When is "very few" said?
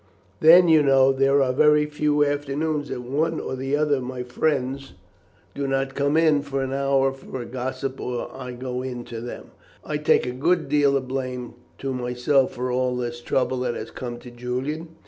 1.53-2.25